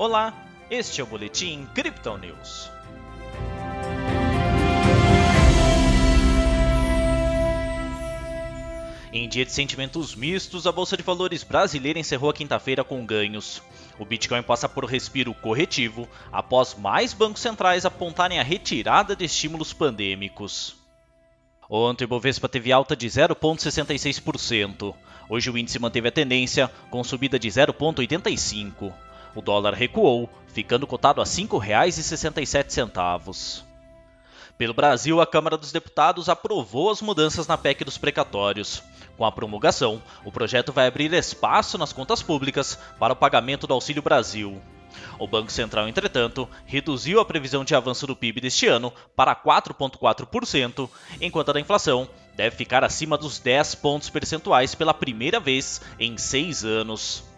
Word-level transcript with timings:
Olá, 0.00 0.32
este 0.70 1.02
é 1.02 1.04
o 1.04 1.06
Boletim 1.06 1.68
Crypto 1.74 2.16
News. 2.16 2.70
Em 9.12 9.28
dia 9.28 9.44
de 9.44 9.52
sentimentos 9.52 10.14
mistos, 10.14 10.66
a 10.66 10.72
Bolsa 10.72 10.96
de 10.96 11.02
Valores 11.02 11.44
brasileira 11.44 11.98
encerrou 11.98 12.30
a 12.30 12.32
quinta-feira 12.32 12.82
com 12.82 13.04
ganhos. 13.04 13.62
O 13.98 14.06
Bitcoin 14.06 14.42
passa 14.42 14.66
por 14.66 14.86
respiro 14.86 15.34
corretivo 15.34 16.08
após 16.32 16.74
mais 16.74 17.12
bancos 17.12 17.42
centrais 17.42 17.84
apontarem 17.84 18.40
a 18.40 18.42
retirada 18.42 19.14
de 19.14 19.26
estímulos 19.26 19.74
pandêmicos. 19.74 20.76
Ontem 21.68 22.06
o 22.06 22.08
Bovespa 22.08 22.48
teve 22.48 22.72
alta 22.72 22.96
de 22.96 23.06
0,66%. 23.06 24.94
Hoje 25.28 25.50
o 25.50 25.58
índice 25.58 25.78
manteve 25.78 26.08
a 26.08 26.10
tendência, 26.10 26.70
com 26.90 27.04
subida 27.04 27.38
de 27.38 27.48
0,85%. 27.50 29.09
O 29.34 29.42
dólar 29.42 29.74
recuou, 29.74 30.30
ficando 30.48 30.86
cotado 30.86 31.20
a 31.20 31.24
R$ 31.24 31.30
5,67. 31.30 33.64
Pelo 34.58 34.74
Brasil, 34.74 35.20
a 35.20 35.26
Câmara 35.26 35.56
dos 35.56 35.72
Deputados 35.72 36.28
aprovou 36.28 36.90
as 36.90 37.00
mudanças 37.00 37.46
na 37.46 37.56
PEC 37.56 37.84
dos 37.84 37.96
precatórios. 37.96 38.82
Com 39.16 39.24
a 39.24 39.32
promulgação, 39.32 40.02
o 40.24 40.30
projeto 40.30 40.72
vai 40.72 40.86
abrir 40.86 41.12
espaço 41.14 41.78
nas 41.78 41.92
contas 41.92 42.22
públicas 42.22 42.78
para 42.98 43.12
o 43.12 43.16
pagamento 43.16 43.66
do 43.66 43.72
Auxílio 43.72 44.02
Brasil. 44.02 44.60
O 45.18 45.26
Banco 45.26 45.52
Central, 45.52 45.88
entretanto, 45.88 46.48
reduziu 46.66 47.20
a 47.20 47.24
previsão 47.24 47.64
de 47.64 47.74
avanço 47.74 48.06
do 48.06 48.16
PIB 48.16 48.40
deste 48.40 48.66
ano 48.66 48.92
para 49.14 49.34
4,4%, 49.34 50.90
enquanto 51.20 51.50
a 51.50 51.52
da 51.52 51.60
inflação 51.60 52.08
deve 52.34 52.56
ficar 52.56 52.84
acima 52.84 53.16
dos 53.16 53.38
10 53.38 53.76
pontos 53.76 54.10
percentuais 54.10 54.74
pela 54.74 54.92
primeira 54.92 55.38
vez 55.38 55.80
em 55.98 56.18
seis 56.18 56.64
anos. 56.64 57.29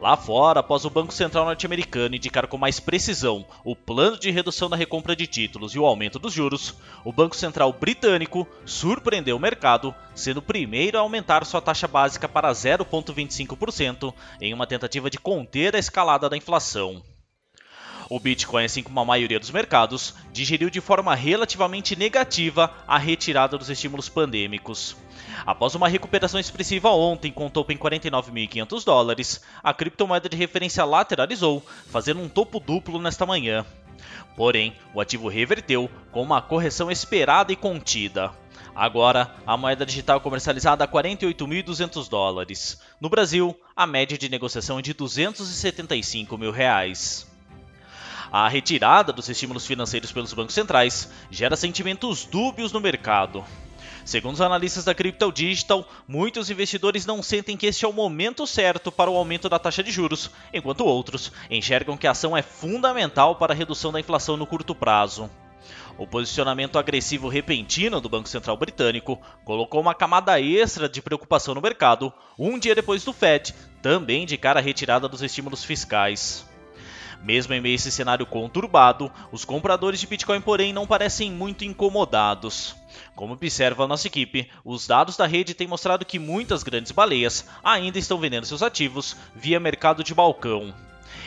Lá 0.00 0.16
fora, 0.16 0.60
após 0.60 0.84
o 0.84 0.90
Banco 0.90 1.12
Central 1.12 1.44
norte-americano 1.44 2.14
indicar 2.14 2.46
com 2.46 2.56
mais 2.56 2.78
precisão 2.78 3.44
o 3.64 3.74
plano 3.74 4.16
de 4.16 4.30
redução 4.30 4.70
da 4.70 4.76
recompra 4.76 5.16
de 5.16 5.26
títulos 5.26 5.74
e 5.74 5.78
o 5.78 5.84
aumento 5.84 6.20
dos 6.20 6.32
juros, 6.32 6.76
o 7.04 7.12
Banco 7.12 7.34
Central 7.34 7.72
britânico 7.72 8.46
surpreendeu 8.64 9.36
o 9.36 9.40
mercado, 9.40 9.92
sendo 10.14 10.36
o 10.36 10.42
primeiro 10.42 10.96
a 10.96 11.00
aumentar 11.00 11.44
sua 11.44 11.60
taxa 11.60 11.88
básica 11.88 12.28
para 12.28 12.52
0,25% 12.52 14.14
em 14.40 14.54
uma 14.54 14.68
tentativa 14.68 15.10
de 15.10 15.18
conter 15.18 15.74
a 15.74 15.80
escalada 15.80 16.28
da 16.28 16.36
inflação. 16.36 17.02
O 18.10 18.18
Bitcoin, 18.18 18.64
assim 18.64 18.82
como 18.82 18.98
a 19.00 19.04
maioria 19.04 19.38
dos 19.38 19.50
mercados, 19.50 20.14
digeriu 20.32 20.70
de 20.70 20.80
forma 20.80 21.14
relativamente 21.14 21.94
negativa 21.94 22.74
a 22.86 22.96
retirada 22.96 23.58
dos 23.58 23.68
estímulos 23.68 24.08
pandêmicos. 24.08 24.96
Após 25.44 25.74
uma 25.74 25.88
recuperação 25.88 26.40
expressiva 26.40 26.88
ontem 26.88 27.30
com 27.30 27.50
topo 27.50 27.70
em 27.70 27.76
49.500 27.76 28.84
dólares, 28.84 29.40
a 29.62 29.74
criptomoeda 29.74 30.28
de 30.28 30.36
referência 30.36 30.84
lateralizou, 30.84 31.62
fazendo 31.90 32.20
um 32.20 32.28
topo 32.30 32.58
duplo 32.58 32.98
nesta 32.98 33.26
manhã. 33.26 33.66
Porém, 34.34 34.74
o 34.94 35.00
ativo 35.00 35.28
reverteu 35.28 35.90
com 36.10 36.22
uma 36.22 36.40
correção 36.40 36.90
esperada 36.90 37.52
e 37.52 37.56
contida. 37.56 38.32
Agora, 38.74 39.34
a 39.46 39.56
moeda 39.56 39.84
digital 39.84 40.20
comercializada 40.20 40.84
a 40.84 40.88
48.200 40.88 42.08
dólares. 42.08 42.80
No 43.00 43.10
Brasil, 43.10 43.58
a 43.76 43.86
média 43.86 44.16
de 44.16 44.28
negociação 44.28 44.78
é 44.78 44.82
de 44.82 44.94
275 44.94 46.38
mil 46.38 46.52
reais. 46.52 47.26
A 48.30 48.48
retirada 48.48 49.12
dos 49.12 49.28
estímulos 49.28 49.66
financeiros 49.66 50.12
pelos 50.12 50.32
bancos 50.34 50.54
centrais 50.54 51.10
gera 51.30 51.56
sentimentos 51.56 52.24
dúbios 52.24 52.72
no 52.72 52.80
mercado. 52.80 53.44
Segundo 54.04 54.34
os 54.34 54.40
analistas 54.40 54.84
da 54.84 54.94
Crypto 54.94 55.30
Digital, 55.30 55.86
muitos 56.06 56.48
investidores 56.48 57.04
não 57.04 57.22
sentem 57.22 57.56
que 57.56 57.66
este 57.66 57.84
é 57.84 57.88
o 57.88 57.92
momento 57.92 58.46
certo 58.46 58.90
para 58.90 59.10
o 59.10 59.16
aumento 59.16 59.50
da 59.50 59.58
taxa 59.58 59.82
de 59.82 59.90
juros, 59.90 60.30
enquanto 60.52 60.84
outros 60.84 61.30
enxergam 61.50 61.96
que 61.96 62.06
a 62.06 62.12
ação 62.12 62.34
é 62.34 62.40
fundamental 62.40 63.36
para 63.36 63.52
a 63.52 63.56
redução 63.56 63.92
da 63.92 64.00
inflação 64.00 64.36
no 64.36 64.46
curto 64.46 64.74
prazo. 64.74 65.30
O 65.98 66.06
posicionamento 66.06 66.78
agressivo 66.78 67.28
repentino 67.28 68.00
do 68.00 68.08
Banco 68.08 68.30
Central 68.30 68.56
Britânico 68.56 69.20
colocou 69.44 69.80
uma 69.80 69.94
camada 69.94 70.40
extra 70.40 70.88
de 70.88 71.02
preocupação 71.02 71.54
no 71.54 71.60
mercado, 71.60 72.10
um 72.38 72.58
dia 72.58 72.74
depois 72.74 73.04
do 73.04 73.12
Fed 73.12 73.54
também 73.82 74.22
indicar 74.22 74.56
a 74.56 74.60
retirada 74.60 75.06
dos 75.06 75.20
estímulos 75.22 75.64
fiscais. 75.64 76.47
Mesmo 77.22 77.52
em 77.52 77.60
meio 77.60 77.74
a 77.74 77.76
esse 77.76 77.90
cenário 77.90 78.24
conturbado, 78.24 79.10
os 79.32 79.44
compradores 79.44 80.00
de 80.00 80.06
Bitcoin, 80.06 80.40
porém, 80.40 80.72
não 80.72 80.86
parecem 80.86 81.30
muito 81.30 81.64
incomodados. 81.64 82.76
Como 83.14 83.32
observa 83.32 83.84
a 83.84 83.88
nossa 83.88 84.06
equipe, 84.06 84.48
os 84.64 84.86
dados 84.86 85.16
da 85.16 85.26
rede 85.26 85.54
têm 85.54 85.66
mostrado 85.66 86.04
que 86.04 86.18
muitas 86.18 86.62
grandes 86.62 86.92
baleias 86.92 87.46
ainda 87.62 87.98
estão 87.98 88.18
vendendo 88.18 88.46
seus 88.46 88.62
ativos 88.62 89.16
via 89.34 89.58
mercado 89.58 90.04
de 90.04 90.14
balcão. 90.14 90.72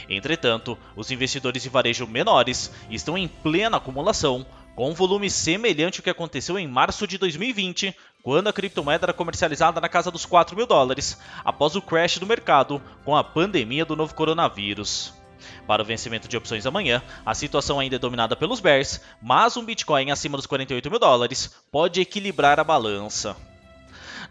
Entretanto, 0.09 0.78
os 0.96 1.12
investidores 1.12 1.63
de 1.63 1.69
varejo 1.69 2.08
menores 2.08 2.72
estão 2.90 3.18
em 3.18 3.28
plena 3.28 3.78
acumulação, 3.78 4.46
com 4.75 4.90
um 4.90 4.94
volume 4.94 5.29
semelhante 5.29 6.00
ao 6.00 6.03
que 6.03 6.09
aconteceu 6.09 6.58
em 6.58 6.68
março 6.68 7.06
de 7.06 7.18
2020, 7.18 7.96
quando 8.23 8.47
a 8.47 8.53
criptomoeda 8.53 9.06
era 9.06 9.13
comercializada 9.13 9.81
na 9.81 9.90
casa 9.90 10.09
dos 10.09 10.25
4 10.25 10.56
mil 10.56 10.66
dólares, 10.66 11.19
após 11.44 11.75
o 11.75 11.81
crash 11.81 12.18
do 12.18 12.25
mercado 12.25 12.81
com 13.03 13.16
a 13.16 13.23
pandemia 13.23 13.85
do 13.85 13.96
novo 13.96 14.16
coronavírus. 14.16 15.21
Para 15.68 15.81
o 15.81 15.85
vencimento 15.85 16.28
de 16.28 16.38
opções 16.38 16.66
amanhã, 16.66 17.02
a 17.25 17.34
situação 17.34 17.79
ainda 17.79 17.96
é 17.96 18.00
dominada 18.00 18.35
pelos 18.35 18.59
bears, 18.59 19.02
mas 19.22 19.57
um 19.57 19.66
Bitcoin 19.66 20.12
acima 20.12 20.38
dos 20.38 20.46
48 20.46 20.90
mil 20.90 21.00
dólares 21.00 21.53
pode 21.72 22.02
equilibrar 22.02 22.59
a 22.59 22.63
balança. 22.63 23.35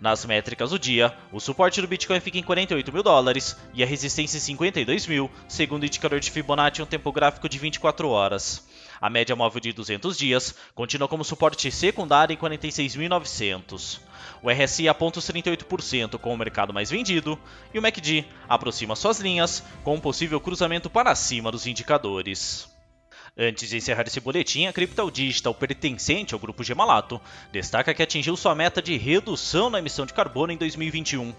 Nas 0.00 0.24
métricas 0.24 0.70
do 0.70 0.78
dia, 0.78 1.14
o 1.30 1.38
suporte 1.38 1.78
do 1.82 1.86
Bitcoin 1.86 2.20
fica 2.20 2.38
em 2.38 2.42
48 2.42 2.90
mil 2.90 3.02
dólares 3.02 3.54
e 3.74 3.82
a 3.82 3.86
resistência 3.86 4.38
em 4.38 4.40
52 4.40 5.06
mil, 5.06 5.30
segundo 5.46 5.82
o 5.82 5.86
indicador 5.86 6.18
de 6.18 6.30
Fibonacci 6.30 6.80
em 6.80 6.84
um 6.84 6.86
tempo 6.86 7.12
gráfico 7.12 7.46
de 7.46 7.58
24 7.58 8.08
horas. 8.08 8.66
A 8.98 9.10
média 9.10 9.36
móvel 9.36 9.60
de 9.60 9.74
200 9.74 10.16
dias 10.16 10.54
continua 10.74 11.06
como 11.06 11.22
suporte 11.22 11.70
secundário 11.70 12.32
em 12.32 12.36
46.900. 12.38 14.00
O 14.42 14.50
RSI 14.50 14.88
aponta 14.88 15.18
os 15.18 15.26
38% 15.26 16.18
com 16.18 16.32
o 16.32 16.38
mercado 16.38 16.72
mais 16.72 16.90
vendido 16.90 17.38
e 17.74 17.78
o 17.78 17.82
MACD 17.82 18.24
aproxima 18.48 18.96
suas 18.96 19.20
linhas 19.20 19.62
com 19.84 19.96
um 19.96 20.00
possível 20.00 20.40
cruzamento 20.40 20.88
para 20.88 21.14
cima 21.14 21.52
dos 21.52 21.66
indicadores. 21.66 22.79
Antes 23.38 23.68
de 23.70 23.76
encerrar 23.76 24.06
esse 24.06 24.20
boletim, 24.20 24.66
a 24.66 24.72
Crypto 24.72 25.10
Digital, 25.10 25.54
pertencente 25.54 26.34
ao 26.34 26.40
grupo 26.40 26.64
Gemalato, 26.64 27.20
destaca 27.52 27.94
que 27.94 28.02
atingiu 28.02 28.36
sua 28.36 28.54
meta 28.54 28.82
de 28.82 28.96
redução 28.96 29.70
na 29.70 29.78
emissão 29.78 30.04
de 30.04 30.12
carbono 30.12 30.52
em 30.52 30.56
2021. 30.56 31.32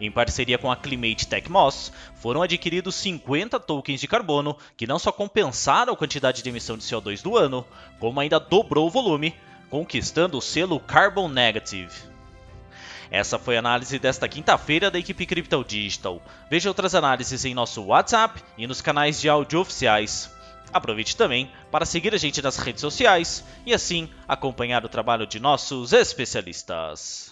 Em 0.00 0.10
parceria 0.10 0.58
com 0.58 0.70
a 0.70 0.76
Climate 0.76 1.26
Tech 1.26 1.50
Moss, 1.50 1.92
foram 2.16 2.42
adquiridos 2.42 2.94
50 2.96 3.58
tokens 3.60 4.00
de 4.00 4.08
carbono 4.08 4.56
que 4.76 4.86
não 4.86 4.98
só 4.98 5.10
compensaram 5.10 5.94
a 5.94 5.96
quantidade 5.96 6.42
de 6.42 6.48
emissão 6.48 6.76
de 6.76 6.84
CO2 6.84 7.22
do 7.22 7.36
ano, 7.36 7.66
como 7.98 8.20
ainda 8.20 8.38
dobrou 8.38 8.86
o 8.86 8.90
volume, 8.90 9.34
conquistando 9.70 10.36
o 10.36 10.42
selo 10.42 10.78
Carbon 10.78 11.28
Negative. 11.28 11.92
Essa 13.10 13.38
foi 13.38 13.56
a 13.56 13.58
análise 13.58 13.98
desta 13.98 14.28
quinta-feira 14.28 14.90
da 14.90 14.98
equipe 14.98 15.26
Crypto 15.26 15.64
Digital. 15.64 16.22
Veja 16.50 16.68
outras 16.68 16.94
análises 16.94 17.44
em 17.44 17.54
nosso 17.54 17.82
WhatsApp 17.82 18.42
e 18.56 18.66
nos 18.66 18.80
canais 18.80 19.20
de 19.20 19.28
áudio 19.28 19.60
oficiais. 19.60 20.30
Aproveite 20.72 21.16
também 21.16 21.50
para 21.70 21.84
seguir 21.84 22.14
a 22.14 22.18
gente 22.18 22.40
nas 22.40 22.56
redes 22.56 22.80
sociais 22.80 23.44
e 23.66 23.74
assim 23.74 24.08
acompanhar 24.26 24.84
o 24.84 24.88
trabalho 24.88 25.26
de 25.26 25.38
nossos 25.38 25.92
especialistas. 25.92 27.31